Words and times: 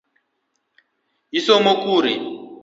Isomo 1.37 1.73
kure? 1.83 2.13